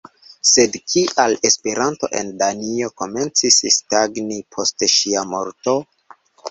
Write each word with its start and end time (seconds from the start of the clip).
Sed 0.51 0.77
kial 0.93 1.35
Esperanto 1.49 2.09
en 2.21 2.33
Danio 2.41 2.91
komencis 3.03 3.61
stagni 3.79 4.43
post 4.57 4.91
ŝia 4.99 5.29
morto? 5.37 5.81